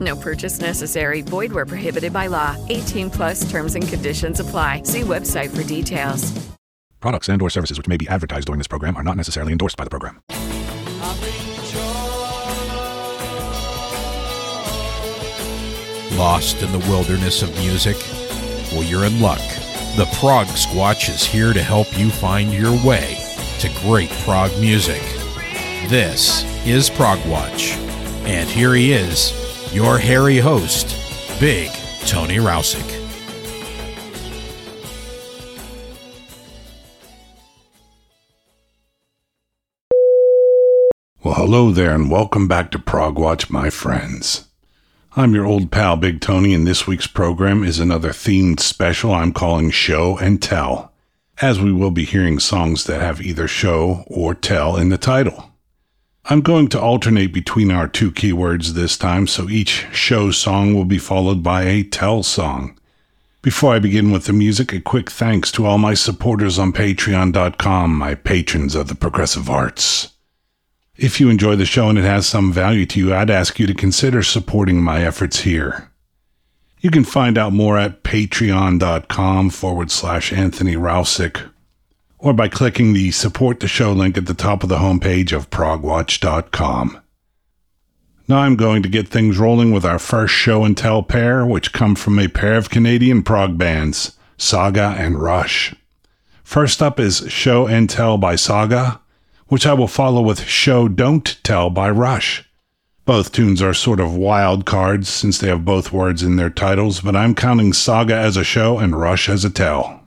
[0.00, 1.20] No purchase necessary.
[1.20, 2.56] Void where prohibited by law.
[2.70, 4.82] 18 plus terms and conditions apply.
[4.84, 6.32] See website for details.
[7.00, 9.84] Products and/or services which may be advertised during this program are not necessarily endorsed by
[9.84, 10.20] the program.
[16.16, 17.96] Lost in the wilderness of music?
[18.72, 19.42] Well, you're in luck.
[19.96, 23.18] The Prog Squatch is here to help you find your way
[23.58, 25.02] to great prog music.
[25.88, 27.72] This is Prog Watch.
[28.24, 29.32] And here he is,
[29.74, 30.86] your hairy host,
[31.40, 31.68] Big
[32.06, 32.88] Tony Rousick.
[41.24, 44.46] Well, hello there, and welcome back to Prog Watch, my friends.
[45.16, 49.32] I'm your old pal, Big Tony, and this week's program is another themed special I'm
[49.32, 50.92] calling Show and Tell,
[51.42, 55.50] as we will be hearing songs that have either show or tell in the title.
[56.26, 60.86] I'm going to alternate between our two keywords this time, so each show song will
[60.86, 62.78] be followed by a tell song.
[63.42, 67.94] Before I begin with the music, a quick thanks to all my supporters on Patreon.com,
[67.94, 70.14] my patrons of the progressive arts.
[70.96, 73.66] If you enjoy the show and it has some value to you, I'd ask you
[73.66, 75.90] to consider supporting my efforts here.
[76.80, 81.50] You can find out more at patreon.com forward slash Anthony Rousick
[82.18, 85.50] or by clicking the support the show link at the top of the homepage of
[85.50, 87.00] progwatch.com.
[88.26, 91.74] Now I'm going to get things rolling with our first show and tell pair, which
[91.74, 95.74] come from a pair of Canadian prog bands, Saga and Rush.
[96.42, 99.00] First up is Show and Tell by Saga,
[99.48, 102.48] which I will follow with Show Don't Tell by Rush.
[103.04, 107.02] Both tunes are sort of wild cards since they have both words in their titles,
[107.02, 110.03] but I'm counting Saga as a show and Rush as a tell.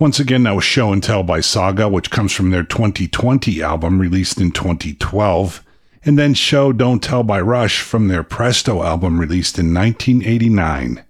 [0.00, 3.98] Once again, that was Show and Tell by Saga, which comes from their 2020 album
[3.98, 5.62] released in 2012.
[6.02, 11.04] And then Show Don't Tell by Rush from their Presto album released in 1989.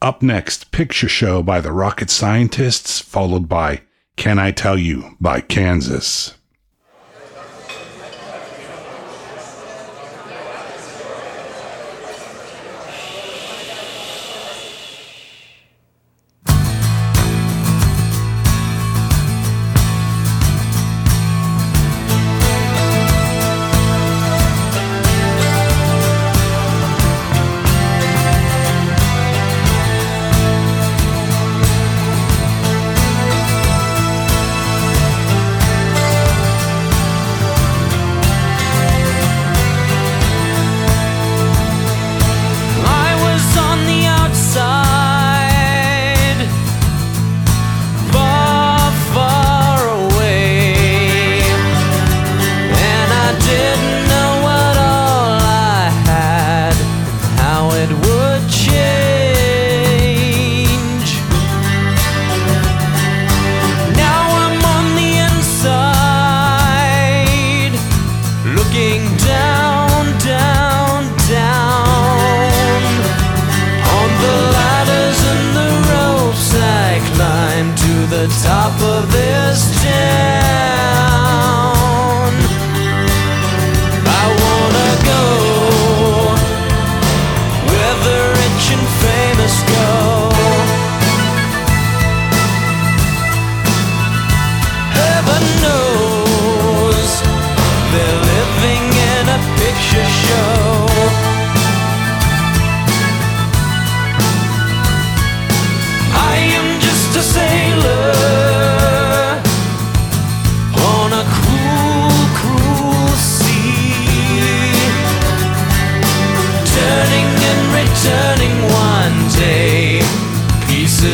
[0.00, 3.82] Up next, Picture Show by the Rocket Scientists, followed by
[4.14, 6.37] Can I Tell You by Kansas.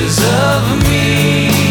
[0.04, 1.63] pieces of me.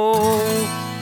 [0.00, 0.99] Show.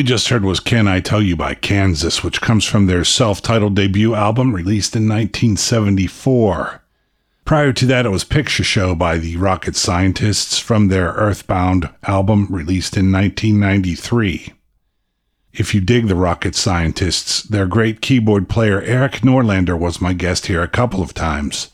[0.00, 3.42] We just heard was Can I Tell You by Kansas, which comes from their self
[3.42, 6.82] titled debut album released in 1974.
[7.44, 12.46] Prior to that, it was Picture Show by the Rocket Scientists from their Earthbound album
[12.48, 14.54] released in 1993.
[15.52, 20.46] If you dig the Rocket Scientists, their great keyboard player Erik Norlander was my guest
[20.46, 21.68] here a couple of times.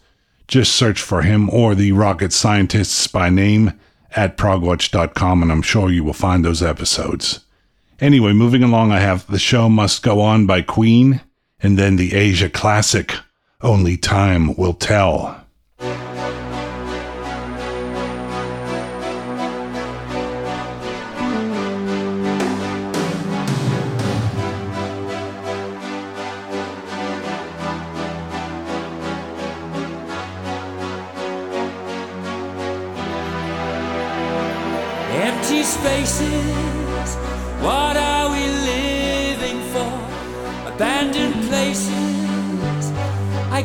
[0.49, 3.79] Just search for him or the Rocket Scientists by name
[4.17, 7.46] at progwatch.com and I'm sure you will find those episodes.
[7.99, 11.23] Anyway, moving along, I have The Show Must Go On by Queen,
[11.61, 13.15] and then the Asia classic,
[13.63, 15.47] Only Time Will Tell.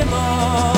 [0.00, 0.75] Anymore?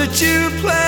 [0.00, 0.79] That you planned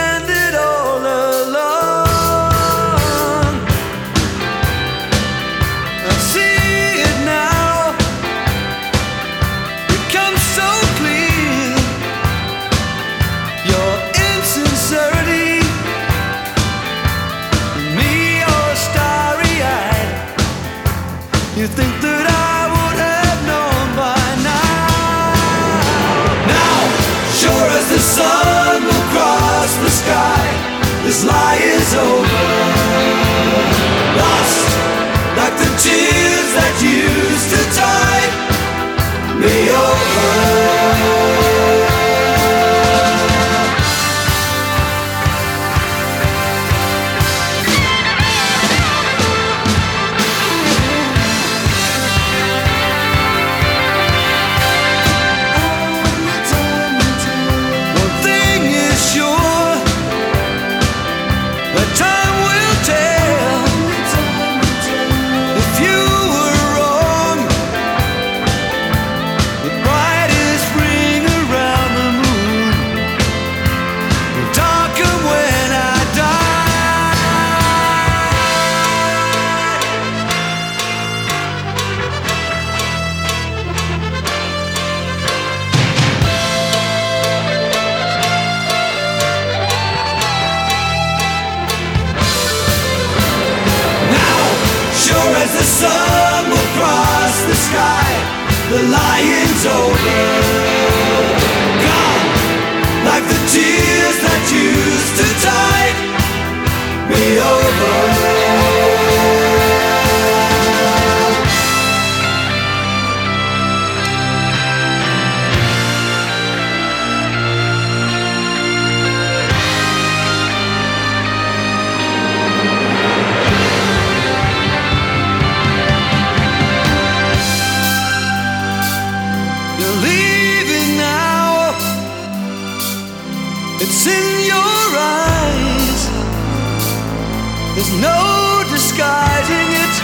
[137.75, 139.95] There's no disguising it.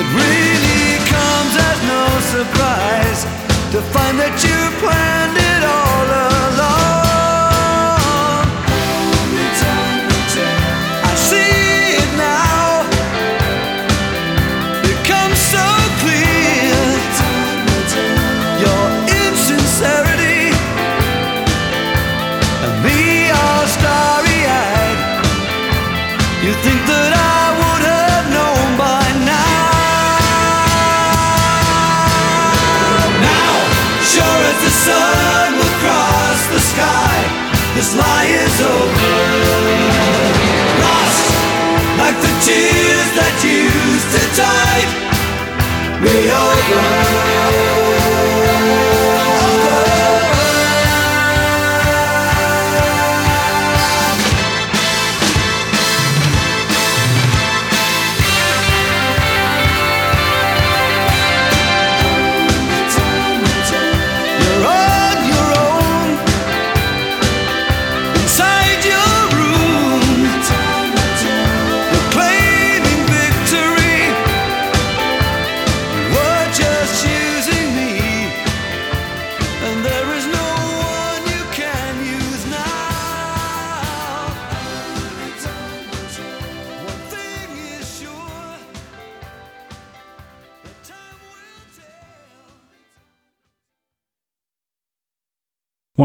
[0.00, 2.04] It really comes as no
[2.34, 3.20] surprise
[3.72, 6.77] to find that you planned it all along.
[44.10, 44.88] To tide
[46.00, 47.37] me over.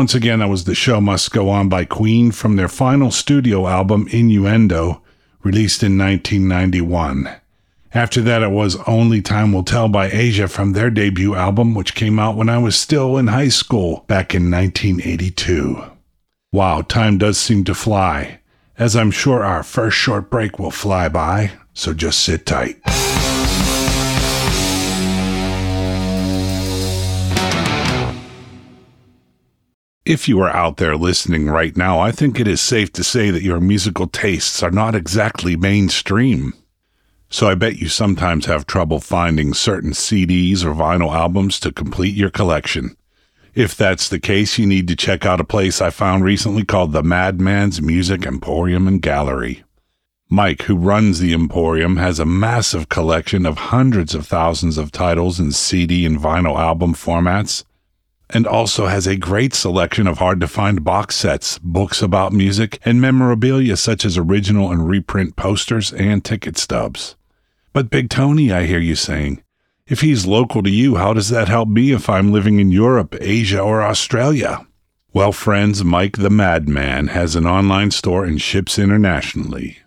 [0.03, 3.67] Once again, that was The Show Must Go On by Queen from their final studio
[3.67, 5.01] album, Innuendo,
[5.43, 7.33] released in 1991.
[7.93, 11.95] After that, it was Only Time Will Tell by Asia from their debut album, which
[11.95, 15.81] came out when I was still in high school back in 1982.
[16.51, 18.41] Wow, time does seem to fly,
[18.77, 22.75] as I'm sure our first short break will fly by, so just sit tight.
[30.05, 33.31] If you are out there listening right now, I think it is safe to say
[33.31, 36.51] that your musical tastes are not exactly mainstream.
[37.29, 42.15] So I bet you sometimes have trouble finding certain CDs or vinyl albums to complete
[42.15, 42.97] your collection.
[43.55, 46.91] If that's the case, you need to check out a place I found recently called
[46.91, 49.63] the Madman's Music Emporium and Gallery.
[50.29, 55.39] Mike, who runs the Emporium, has a massive collection of hundreds of thousands of titles
[55.39, 57.63] in CD and vinyl album formats
[58.33, 62.79] and also has a great selection of hard to find box sets, books about music,
[62.83, 67.15] and memorabilia such as original and reprint posters and ticket stubs.
[67.71, 69.43] But Big Tony, I hear you saying,
[69.85, 73.15] if he's local to you, how does that help me if I'm living in Europe,
[73.21, 74.65] Asia, or Australia?
[75.13, 79.77] Well, friends, Mike the Madman has an online store and ships internationally.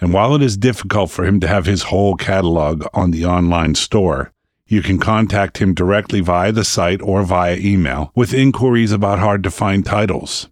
[0.00, 3.74] And while it is difficult for him to have his whole catalog on the online
[3.74, 4.32] store,
[4.70, 9.42] you can contact him directly via the site or via email with inquiries about hard
[9.42, 10.48] to find titles.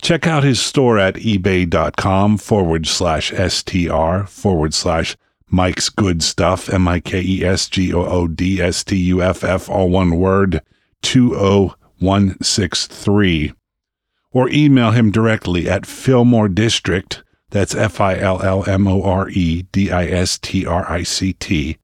[0.00, 5.18] Check out his store at ebay.com forward slash STR forward slash
[5.48, 9.22] Mike's Good Stuff, M I K E S G O O D S T U
[9.22, 10.62] F F, all one word,
[11.02, 13.52] 20163.
[14.32, 19.28] Or email him directly at Fillmore District, that's F I L L M O R
[19.28, 21.76] E D I S T R I C T,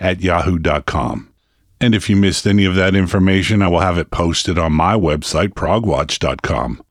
[0.00, 1.32] at yahoo.com.
[1.80, 4.94] And if you missed any of that information, I will have it posted on my
[4.94, 6.82] website, progwatch.com.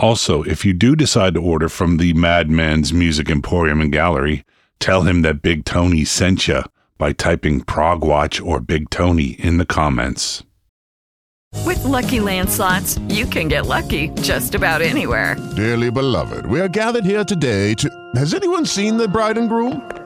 [0.00, 4.44] Also, if you do decide to order from the Madman's Music Emporium and Gallery,
[4.80, 6.62] tell him that Big Tony sent you
[6.98, 10.42] by typing Progwatch or Big Tony in the comments.
[11.64, 15.36] With Lucky Land slots, you can get lucky just about anywhere.
[15.54, 17.88] Dearly beloved, we are gathered here today to.
[18.16, 19.88] Has anyone seen the bride and groom?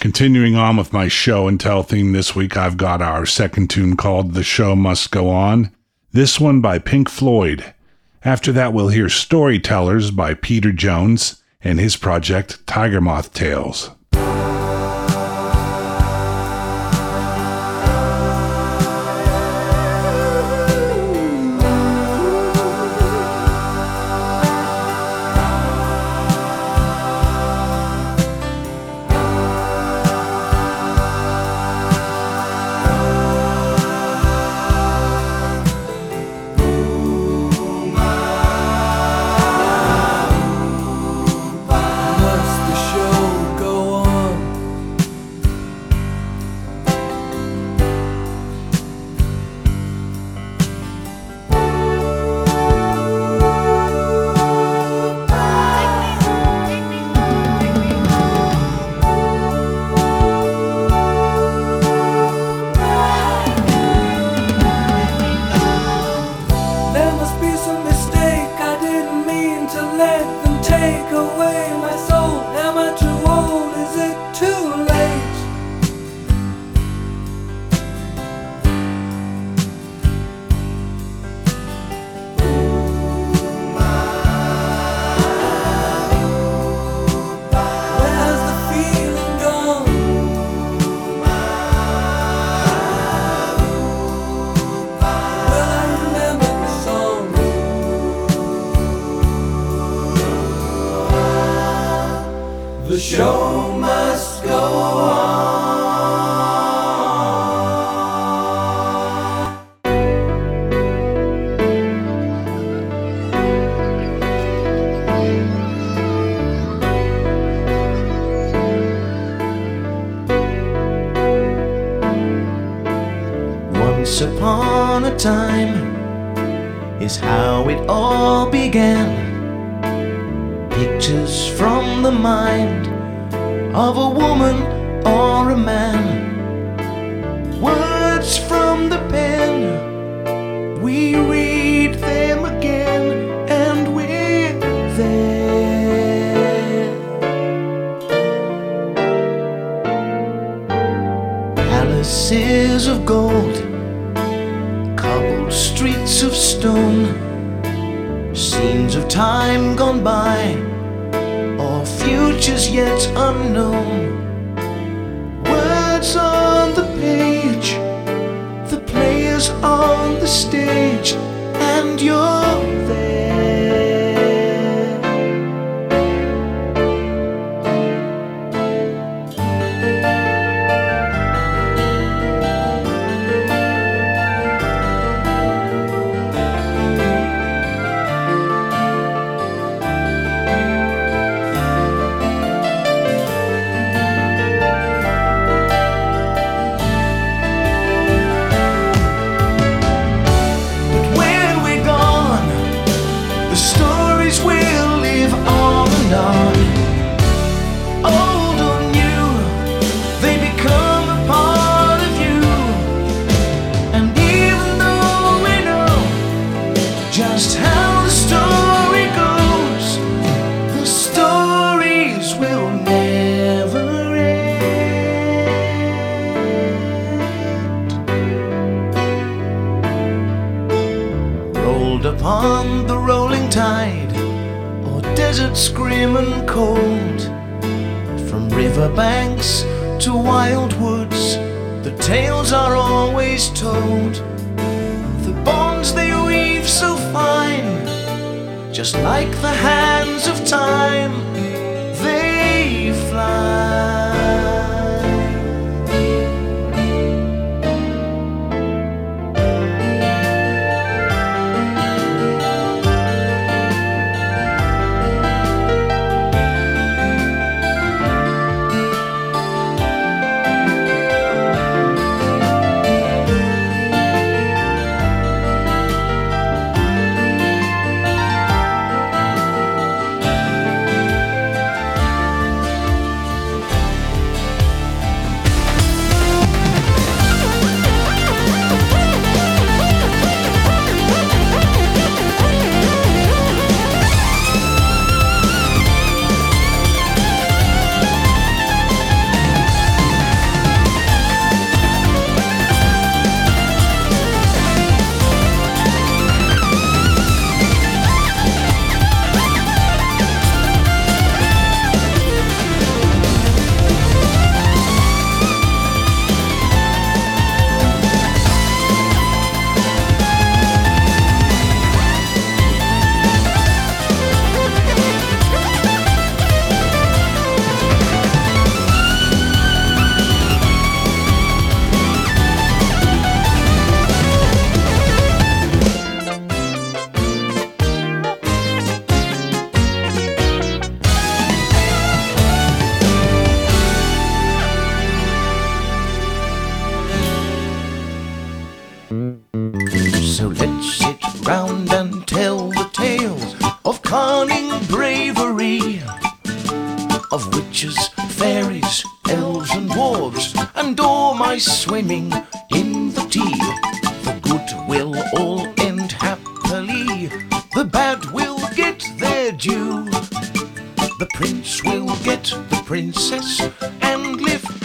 [0.00, 3.96] Continuing on with my show and tell theme this week, I've got our second tune
[3.96, 5.72] called The Show Must Go On.
[6.12, 7.74] This one by Pink Floyd.
[8.24, 13.90] After that, we'll hear Storytellers by Peter Jones and his project Tiger Moth Tales.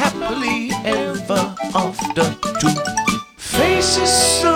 [0.03, 2.27] happily ever after
[2.59, 2.75] too.
[3.37, 4.52] Faces so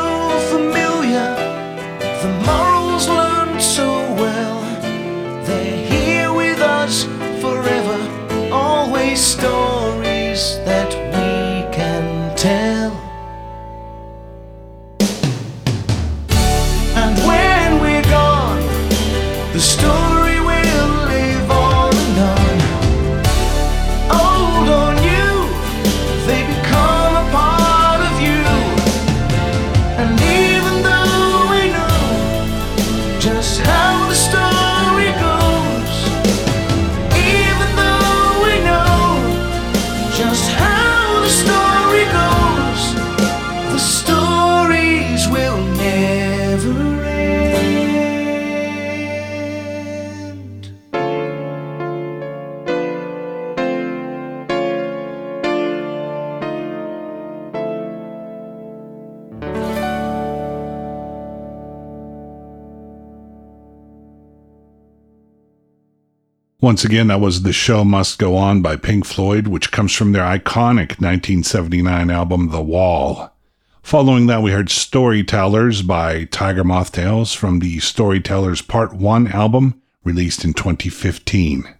[66.68, 70.12] Once again, that was The Show Must Go On by Pink Floyd, which comes from
[70.12, 73.34] their iconic 1979 album, The Wall.
[73.82, 79.82] Following that, we heard Storytellers by Tiger Moth Tales from the Storytellers Part 1 album,
[80.04, 81.74] released in 2015.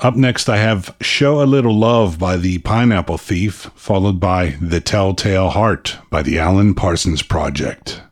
[0.00, 4.82] Up next, I have Show a Little Love by The Pineapple Thief, followed by The
[4.82, 8.02] Telltale Heart by the Alan Parsons Project.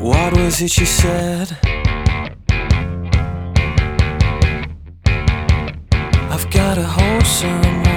[0.00, 1.58] What was it you said?
[6.30, 7.87] I've gotta hold someone,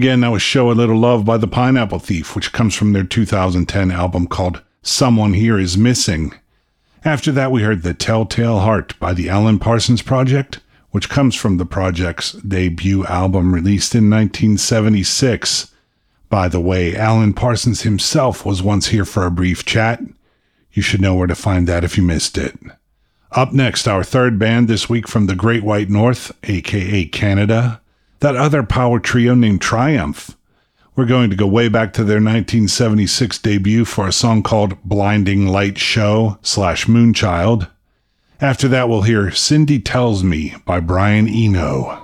[0.00, 3.04] Again, that was Show a Little Love by the Pineapple Thief, which comes from their
[3.04, 6.32] 2010 album called Someone Here Is Missing.
[7.04, 11.58] After that, we heard The Telltale Heart by the Alan Parsons Project, which comes from
[11.58, 15.70] the project's debut album released in 1976.
[16.30, 20.00] By the way, Alan Parsons himself was once here for a brief chat.
[20.72, 22.58] You should know where to find that if you missed it.
[23.32, 27.82] Up next, our third band this week from the Great White North, aka Canada,
[28.20, 30.36] that other power trio named Triumph.
[30.94, 35.46] We're going to go way back to their 1976 debut for a song called Blinding
[35.46, 37.70] Light Show slash Moonchild.
[38.40, 41.99] After that, we'll hear Cindy Tells Me by Brian Eno.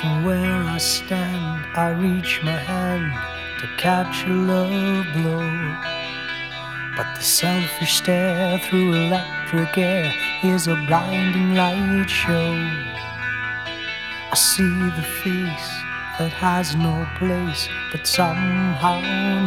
[0.00, 3.10] From where I stand, I reach my hand
[3.60, 5.48] to catch a love blow.
[6.96, 10.12] But the selfish stare through electric air
[10.44, 12.54] is a blinding light show.
[14.30, 15.68] I see the face
[16.18, 19.00] that has no place but somehow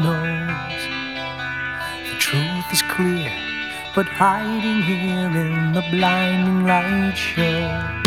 [0.04, 0.82] knows.
[2.12, 3.32] The truth is clear,
[3.96, 8.01] but hiding here in the blinding light show.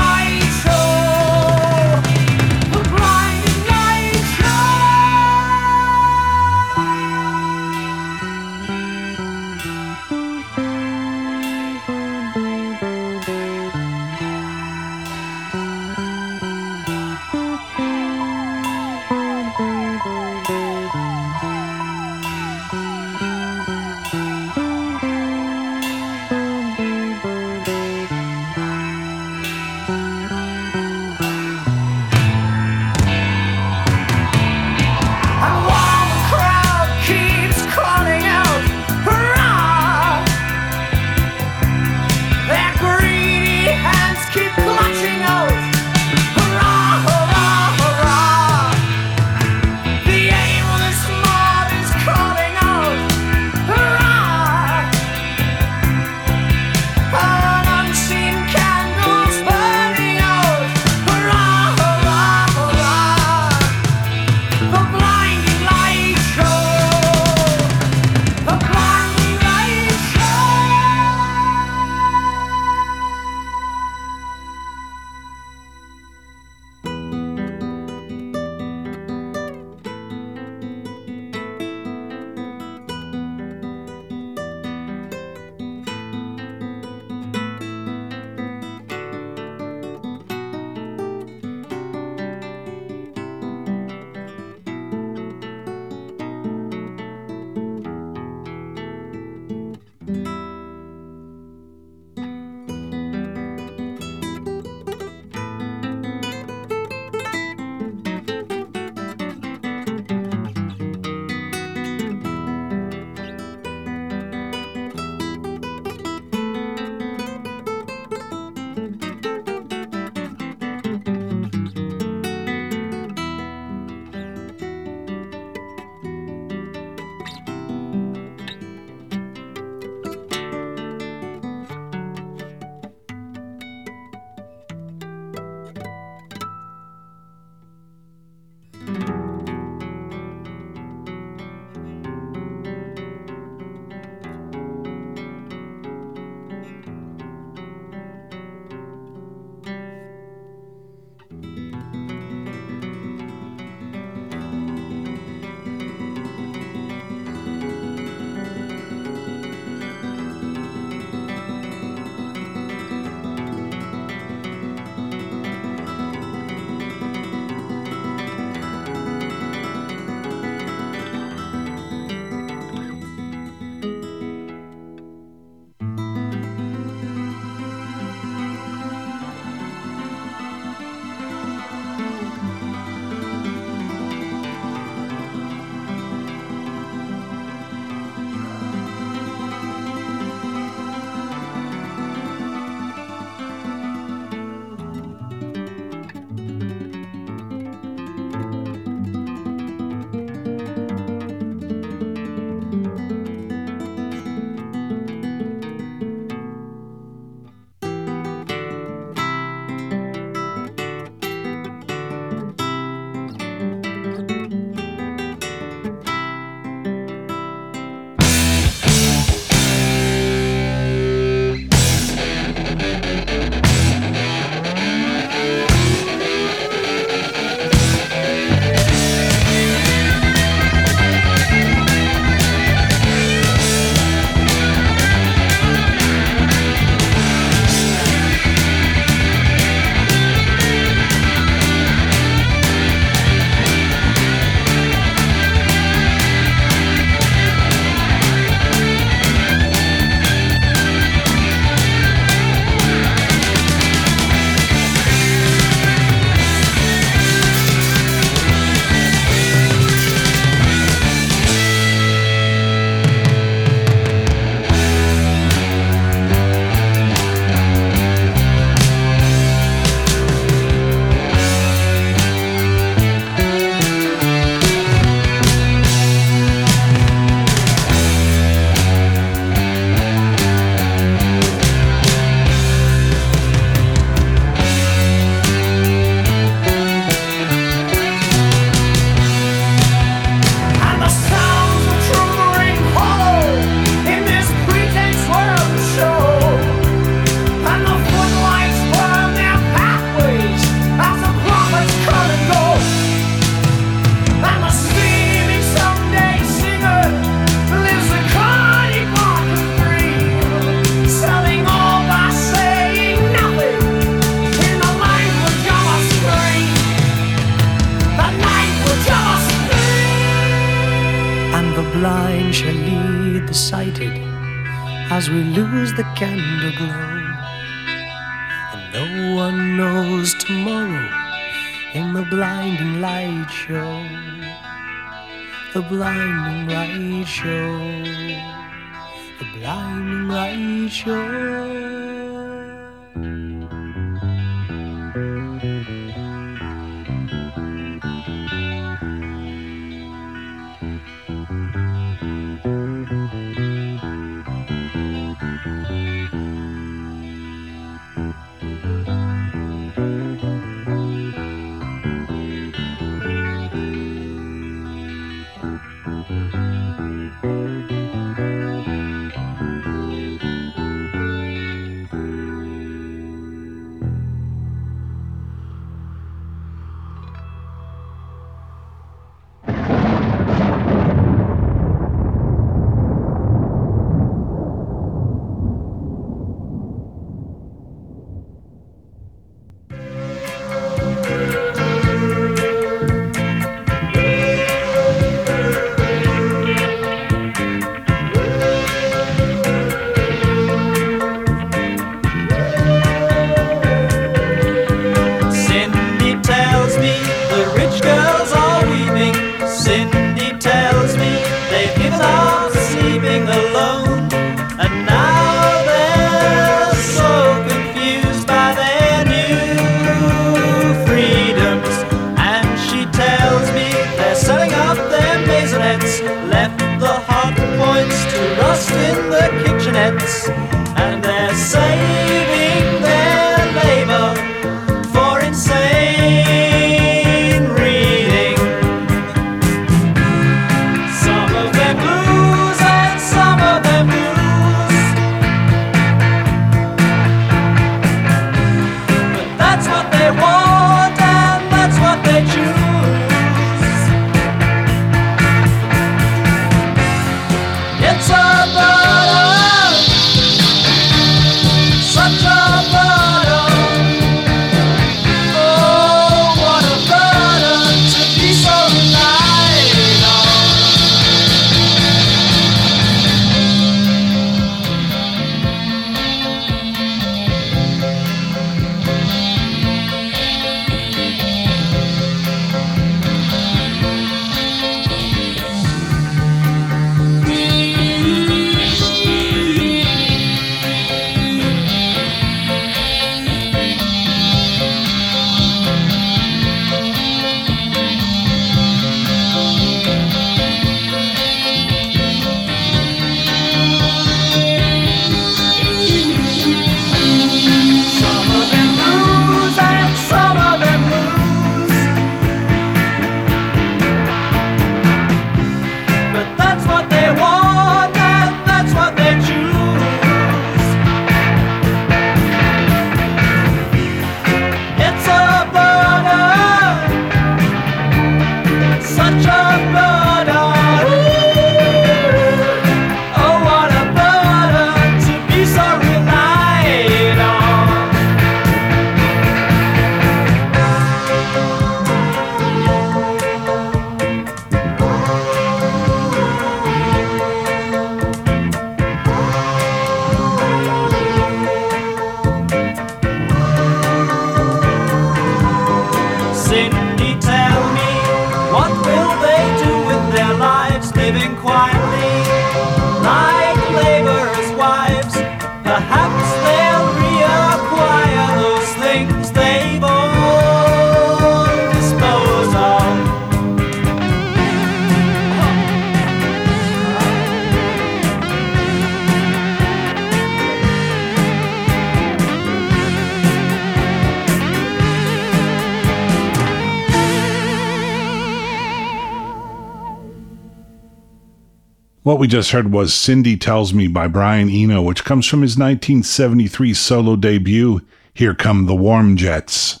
[592.52, 597.34] just heard was Cindy Tells Me by Brian Eno, which comes from his 1973 solo
[597.34, 598.02] debut,
[598.34, 600.00] Here Come the Warm Jets.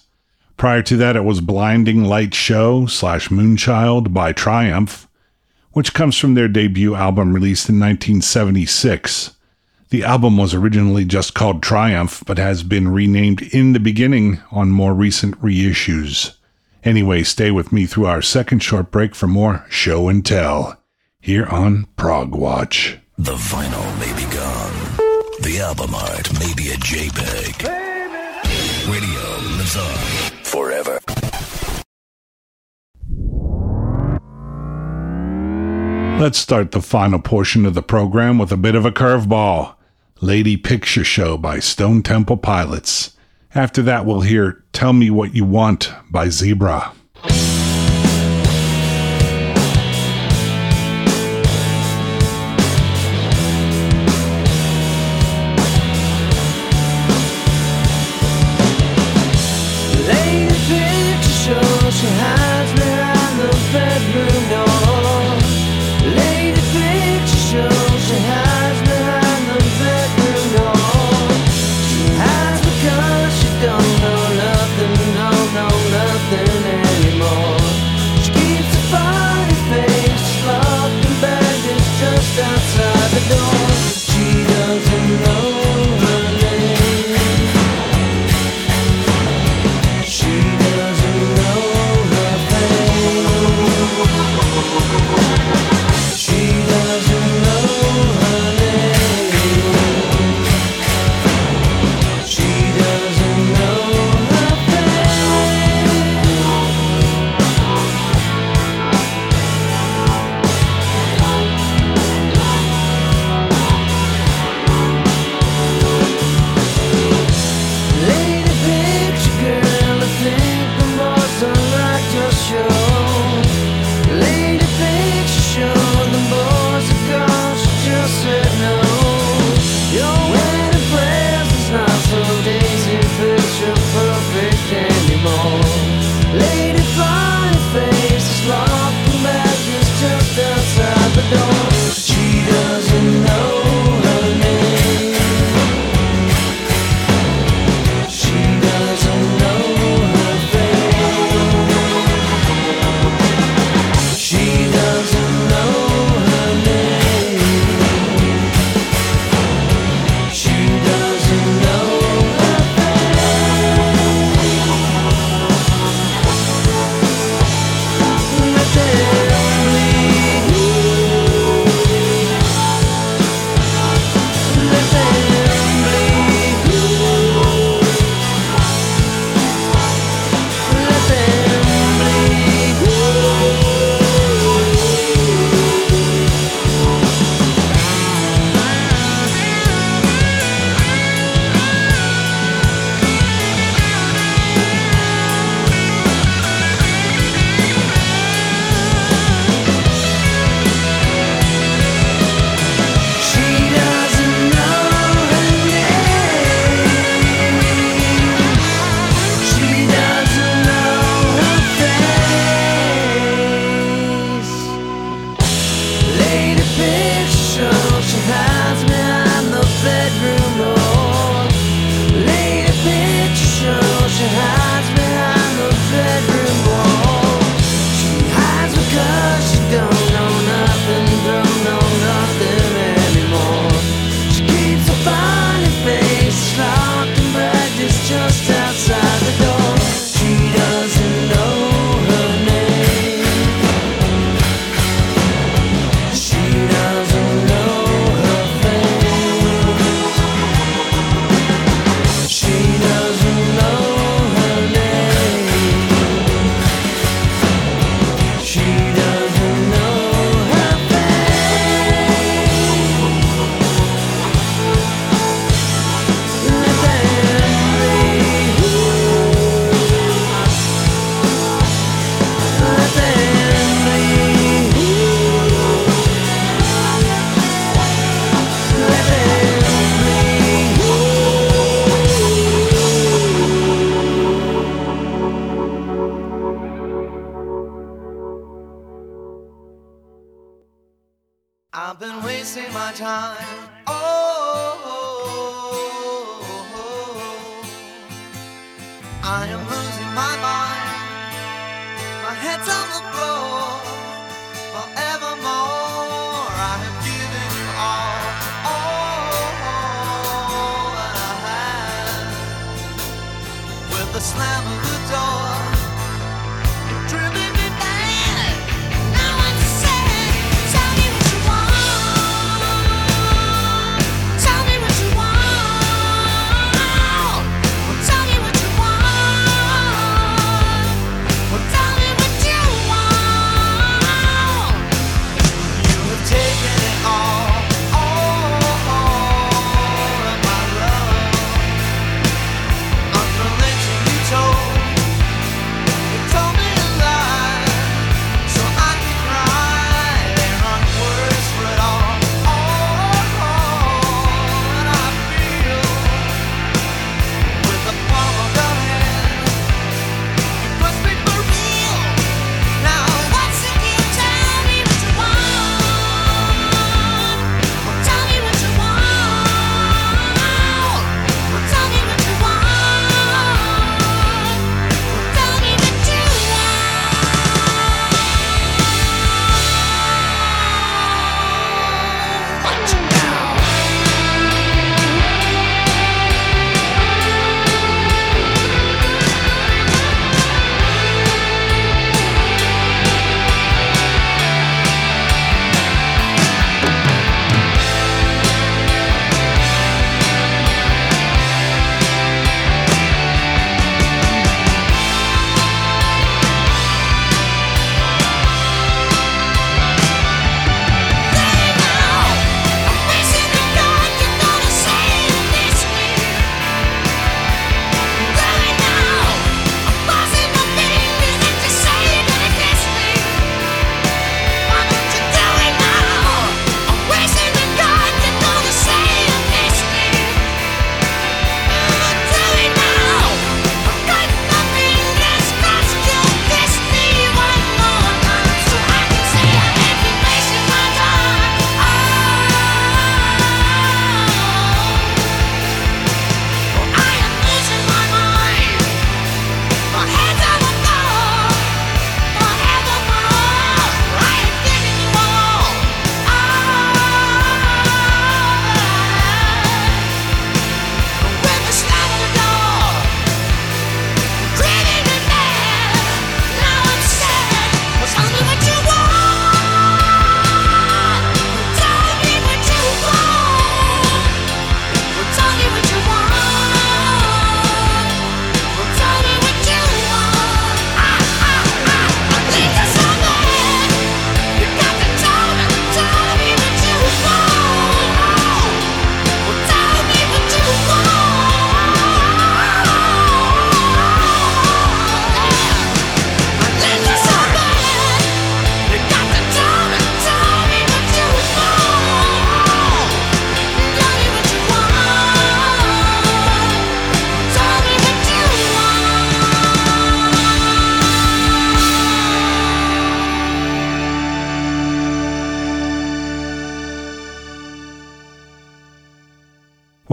[0.58, 5.08] Prior to that, it was Blinding Light Show slash Moonchild by Triumph,
[5.70, 9.34] which comes from their debut album released in 1976.
[9.88, 14.68] The album was originally just called Triumph, but has been renamed In the Beginning on
[14.68, 16.36] more recent reissues.
[16.84, 20.81] Anyway, stay with me through our second short break for more show and tell
[21.22, 22.98] here on Prog Watch.
[23.16, 24.74] The vinyl may be gone,
[25.40, 27.62] the album art may be a JPEG.
[27.62, 28.92] Baby.
[28.92, 29.20] Radio
[29.56, 29.98] lives on
[30.42, 30.98] forever.
[36.20, 39.76] Let's start the final portion of the program with a bit of a curveball
[40.20, 43.16] Lady Picture Show by Stone Temple Pilots.
[43.54, 46.92] After that, we'll hear Tell Me What You Want by Zebra.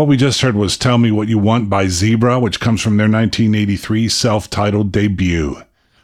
[0.09, 3.07] We just heard was Tell Me What You Want by Zebra, which comes from their
[3.07, 5.61] 1983 self titled debut.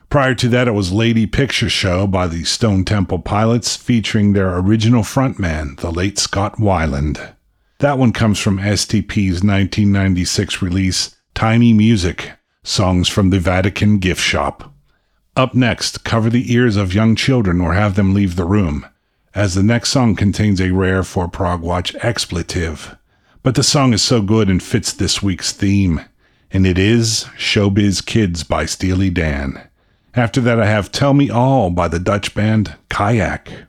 [0.09, 4.59] Prior to that, it was Lady Picture Show by the Stone Temple Pilots, featuring their
[4.59, 7.33] original frontman, the late Scott Weiland.
[7.79, 12.33] That one comes from STP's 1996 release, Tiny Music
[12.63, 14.71] Songs from the Vatican Gift Shop.
[15.35, 18.85] Up next, cover the ears of young children or have them leave the room,
[19.33, 22.95] as the next song contains a rare for Prog Watch expletive.
[23.45, 26.01] But the song is so good and fits this week's theme,
[26.49, 29.61] and it is Showbiz Kids by Steely Dan.
[30.15, 33.67] After that, I have Tell Me All by the Dutch band Kayak.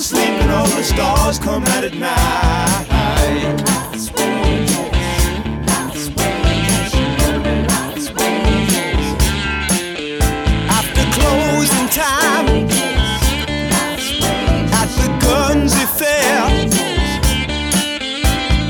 [0.00, 2.86] Sleeping, all the stars come out at night.
[10.68, 12.68] After closing time
[14.96, 16.40] the Fair,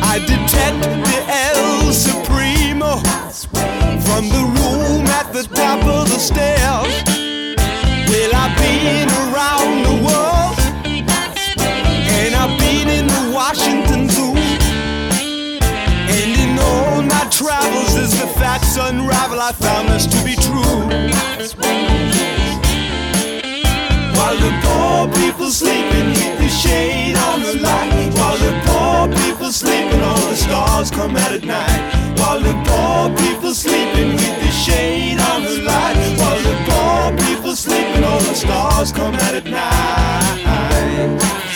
[0.02, 2.96] I detect the El Supremo
[4.04, 7.04] from the room at the top of the stairs.
[8.08, 9.29] Well, I've been around
[17.40, 20.76] travels, as the facts unravel, I found this to be true.
[24.16, 28.12] While the poor people sleeping with the shade on the light.
[28.18, 31.80] While the poor people sleeping, all the stars come out at night.
[32.20, 35.96] While the poor people sleeping with the shade on the light.
[36.20, 41.49] While the poor people sleeping, all the stars come out at night.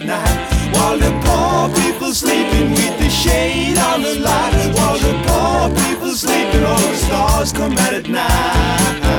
[0.00, 4.74] Come out at night While the poor people sleeping with the shade on the light
[4.74, 9.09] While the poor people sleeping, all the stars come out at night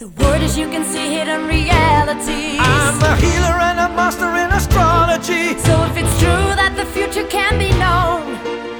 [0.00, 2.56] The word is you can see hidden realities.
[2.58, 5.58] I'm a healer and a master in astrology.
[5.60, 8.24] So if it's true that the future can be known,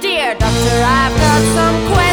[0.01, 2.10] dear doctor, I've got some questions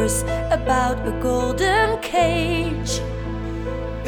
[0.00, 2.92] verse about a golden cage?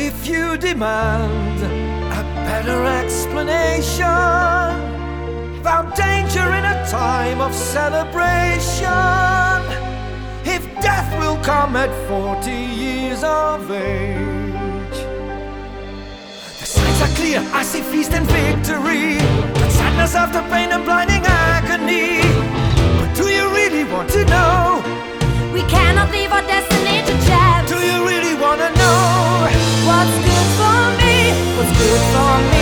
[0.09, 1.59] If you demand
[2.21, 4.73] a better explanation
[5.63, 9.61] about danger in a time of celebration,
[10.55, 14.99] if death will come at 40 years of age.
[16.61, 19.19] The signs are clear, I see feast and victory,
[19.59, 22.23] but sadness after pain and blinding agony.
[22.99, 24.92] But do you really want to know?
[25.53, 27.69] We cannot leave our destiny to chance.
[27.69, 29.49] Do you really want to know?
[29.85, 31.17] What's good for me?
[31.57, 32.62] What's good for me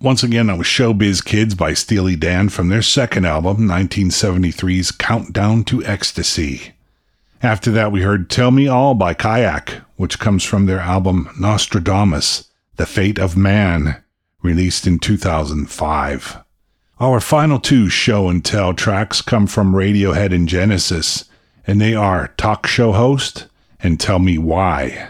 [0.00, 5.64] Once again, that was Showbiz Kids by Steely Dan from their second album, 1973's Countdown
[5.64, 6.72] to Ecstasy.
[7.42, 12.48] After that, we heard Tell Me All by Kayak, which comes from their album Nostradamus,
[12.76, 14.00] The Fate of Man,
[14.40, 16.36] released in 2005.
[17.00, 21.24] Our final two show and tell tracks come from Radiohead and Genesis,
[21.66, 23.46] and they are Talk Show Host
[23.80, 25.08] and Tell Me Why.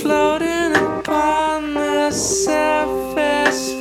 [0.00, 3.72] Floating upon the surface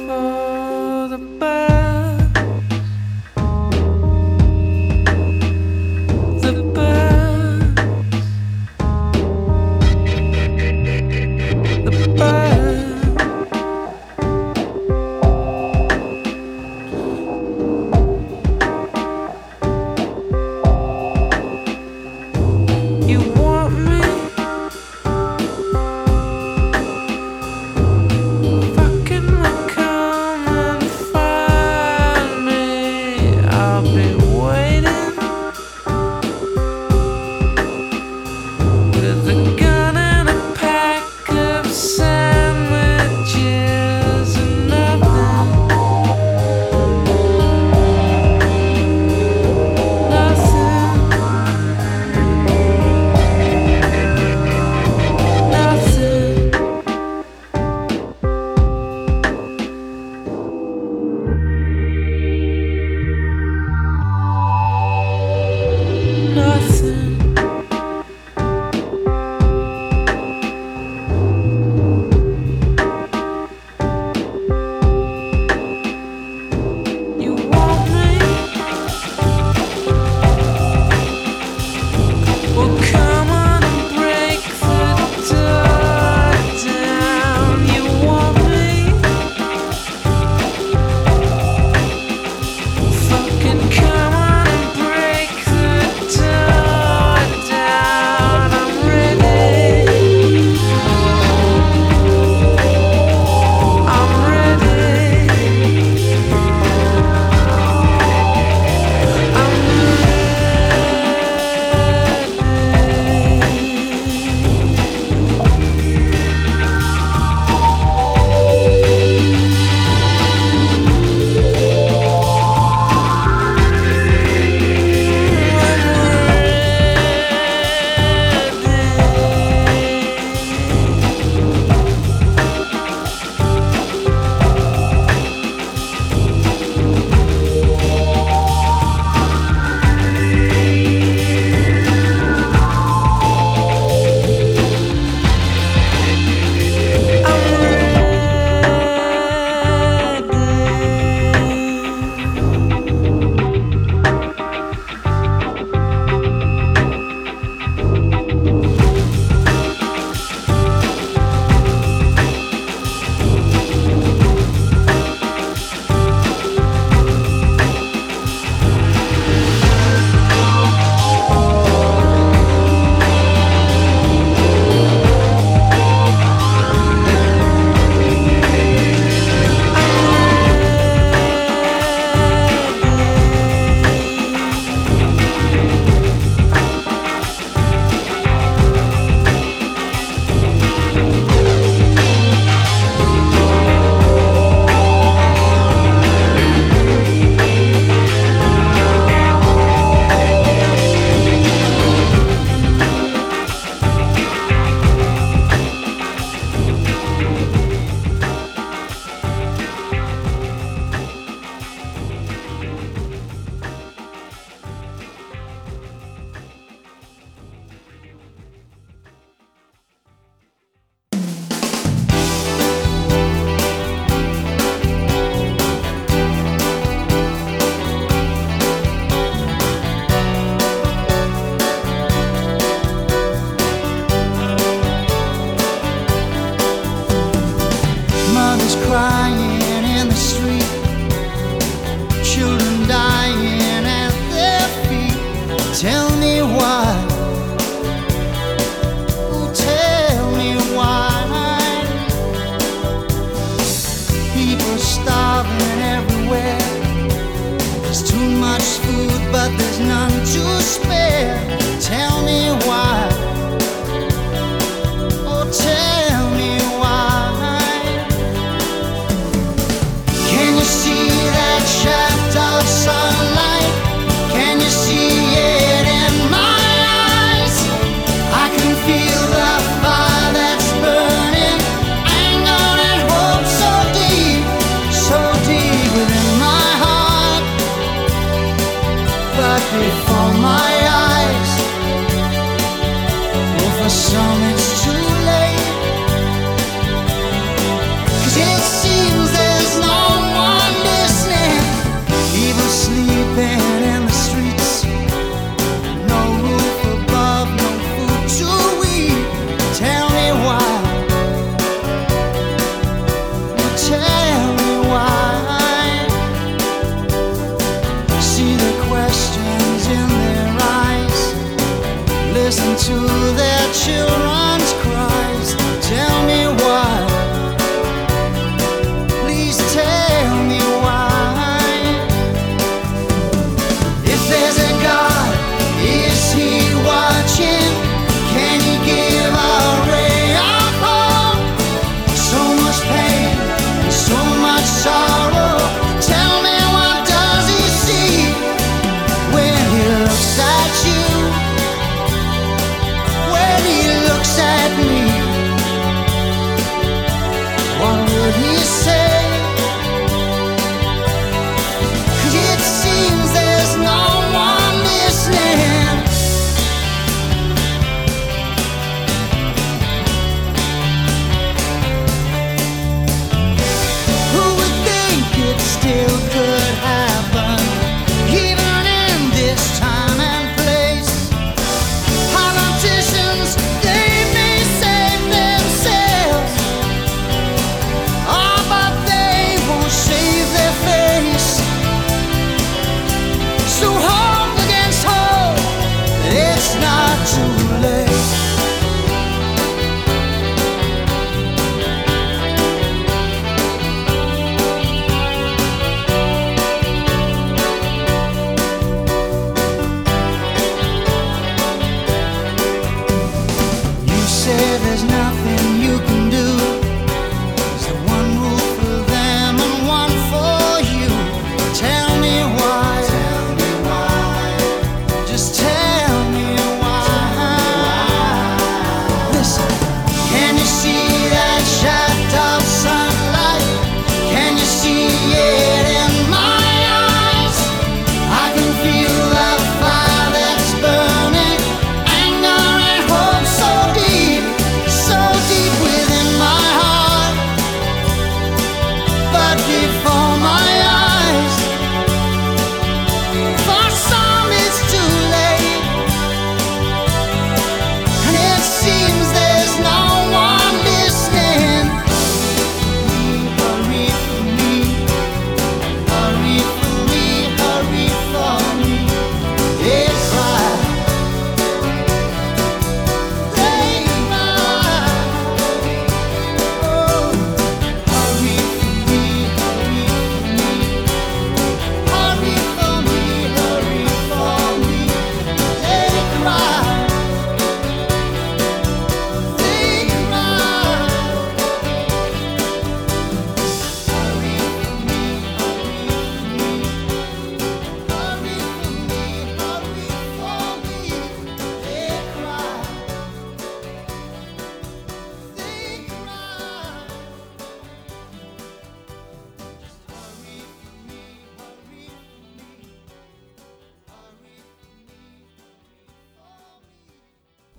[289.56, 290.65] before my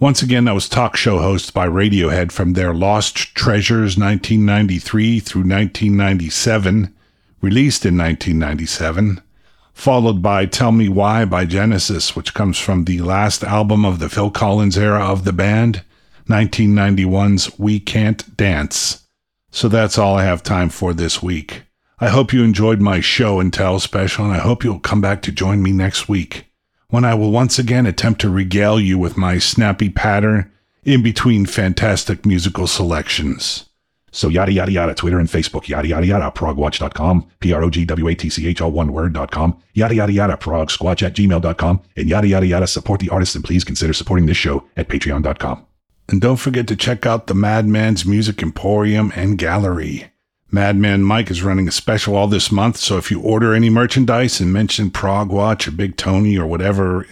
[0.06, 5.40] Once again, that was talk show host by Radiohead from their Lost Treasures 1993 through
[5.40, 6.94] 1997,
[7.40, 9.20] released in 1997,
[9.74, 14.08] followed by Tell Me Why by Genesis, which comes from the last album of the
[14.08, 15.82] Phil Collins era of the band,
[16.28, 19.08] 1991's We Can't Dance.
[19.50, 21.62] So that's all I have time for this week.
[21.98, 25.20] I hope you enjoyed my show and tell special, and I hope you'll come back
[25.22, 26.45] to join me next week
[26.88, 30.50] when I will once again attempt to regale you with my snappy patter
[30.84, 33.64] in between fantastic musical selections.
[34.12, 39.58] So yada yada yada, Twitter and Facebook, yada yada yada, progwatch.com, P-R-O-G-W-A-T-C-H, all one word.com,
[39.74, 43.62] yada yada yada, progsquatch at gmail.com, and yada yada yada, support the artists and please
[43.62, 45.66] consider supporting this show at patreon.com.
[46.08, 50.10] And don't forget to check out the Madman's Music Emporium and Gallery.
[50.50, 54.40] Madman Mike is running a special all this month, so if you order any merchandise
[54.40, 57.06] and mention Prog Watch or Big Tony or whatever,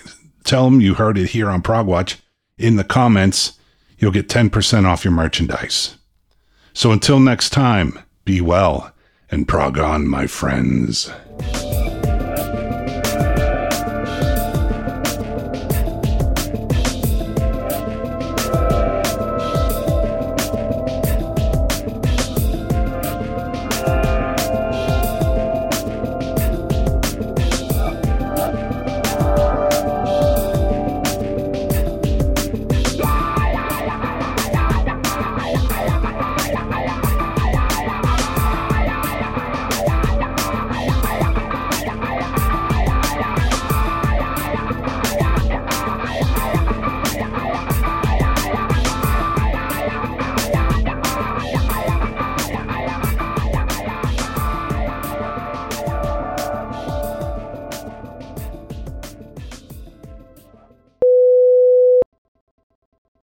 [0.44, 2.19] tell them you heard it here on Prog Watch
[2.59, 3.55] in the comments.
[3.98, 5.97] You'll get 10% off your merchandise.
[6.73, 8.93] So until next time, be well
[9.31, 11.11] and prog on, my friends.